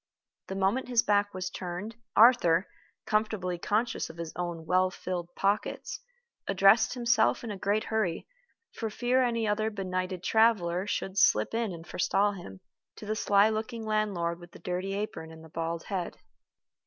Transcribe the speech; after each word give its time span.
The 0.47 0.55
moment 0.55 0.87
his 0.87 1.03
back 1.03 1.31
was 1.31 1.51
turned, 1.51 1.95
Arthur, 2.15 2.67
comfortably 3.05 3.59
conscious 3.59 4.09
of 4.09 4.17
his 4.17 4.33
own 4.35 4.65
well 4.65 4.89
filled 4.89 5.29
pockets, 5.35 5.99
addressed 6.47 6.95
himself 6.95 7.43
in 7.43 7.51
a 7.51 7.55
great 7.55 7.83
hurry, 7.83 8.25
for 8.71 8.89
fear 8.89 9.21
any 9.21 9.47
other 9.47 9.69
benighted 9.69 10.23
traveler 10.23 10.87
should 10.87 11.19
slip 11.19 11.53
in 11.53 11.71
and 11.71 11.85
forestall 11.85 12.31
him, 12.31 12.61
to 12.95 13.05
the 13.05 13.15
sly 13.15 13.47
looking 13.51 13.85
landlord 13.85 14.39
with 14.39 14.53
the 14.53 14.57
dirty 14.59 14.95
apron 14.95 15.31
and 15.31 15.43
the 15.43 15.49
bald 15.49 15.83
head. 15.83 16.17